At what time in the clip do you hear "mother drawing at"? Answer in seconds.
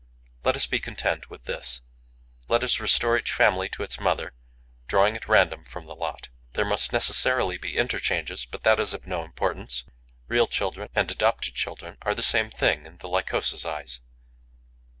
3.99-5.27